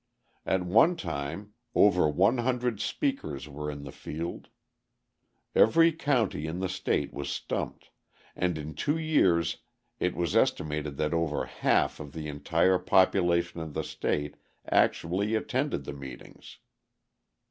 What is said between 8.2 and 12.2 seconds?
and in two years it was estimated that over half of